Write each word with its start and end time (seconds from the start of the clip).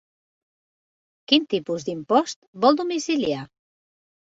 Quin 1.33 1.45
tipus 1.51 1.87
d'impost 1.91 2.41
vol 2.67 2.83
domiciliar? 2.83 3.47